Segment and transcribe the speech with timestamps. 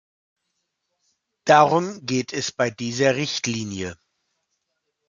[1.45, 3.97] Darum geht es bei dieser Richtlinie.